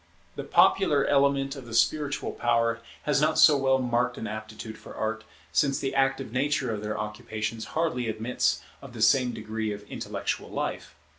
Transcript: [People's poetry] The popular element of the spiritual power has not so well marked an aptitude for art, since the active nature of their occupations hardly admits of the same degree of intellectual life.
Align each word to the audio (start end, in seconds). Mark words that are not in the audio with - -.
[People's 0.33 0.35
poetry] 0.35 0.35
The 0.49 0.55
popular 0.55 1.05
element 1.05 1.55
of 1.55 1.65
the 1.67 1.75
spiritual 1.75 2.31
power 2.31 2.79
has 3.03 3.21
not 3.21 3.37
so 3.37 3.55
well 3.55 3.77
marked 3.77 4.17
an 4.17 4.25
aptitude 4.25 4.75
for 4.79 4.95
art, 4.95 5.23
since 5.51 5.77
the 5.77 5.93
active 5.93 6.31
nature 6.31 6.73
of 6.73 6.81
their 6.81 6.97
occupations 6.99 7.65
hardly 7.77 8.09
admits 8.09 8.63
of 8.81 8.93
the 8.93 9.01
same 9.03 9.31
degree 9.31 9.71
of 9.71 9.83
intellectual 9.83 10.49
life. 10.49 10.95